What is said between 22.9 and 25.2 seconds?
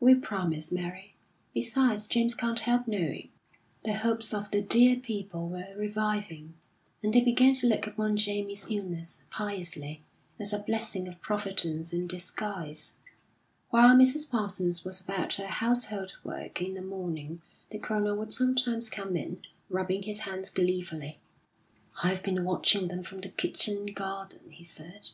from the kitchen garden," he said.